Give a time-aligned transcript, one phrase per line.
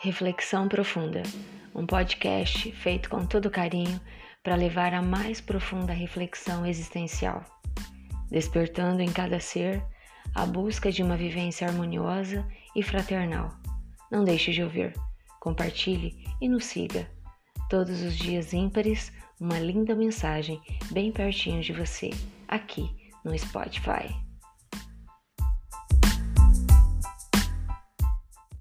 [0.00, 1.24] Reflexão Profunda,
[1.74, 4.00] um podcast feito com todo carinho
[4.44, 7.44] para levar a mais profunda reflexão existencial,
[8.30, 9.82] despertando em cada ser
[10.36, 12.46] a busca de uma vivência harmoniosa
[12.76, 13.50] e fraternal.
[14.08, 14.94] Não deixe de ouvir,
[15.40, 17.10] compartilhe e nos siga.
[17.68, 20.62] Todos os dias ímpares, uma linda mensagem
[20.92, 22.10] bem pertinho de você,
[22.46, 22.88] aqui
[23.24, 24.27] no Spotify.